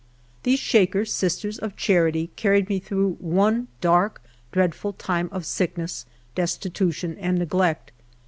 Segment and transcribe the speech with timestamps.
[0.41, 7.15] These Sliaker Sisters of Charity carried me through one dark, dreadful time of sickness, destitution,
[7.19, 7.91] and neglect.